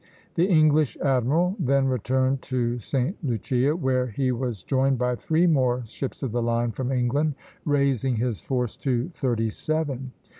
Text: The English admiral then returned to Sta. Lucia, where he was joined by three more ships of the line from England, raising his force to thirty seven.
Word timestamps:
The 0.33 0.47
English 0.49 0.97
admiral 0.97 1.55
then 1.59 1.85
returned 1.85 2.41
to 2.49 2.79
Sta. 2.79 3.13
Lucia, 3.21 3.75
where 3.75 4.07
he 4.07 4.31
was 4.31 4.63
joined 4.63 4.97
by 4.97 5.13
three 5.15 5.45
more 5.45 5.83
ships 5.85 6.23
of 6.23 6.31
the 6.31 6.41
line 6.41 6.71
from 6.71 6.91
England, 6.91 7.35
raising 7.65 8.15
his 8.15 8.41
force 8.41 8.75
to 8.77 9.09
thirty 9.09 9.51
seven. 9.51 10.11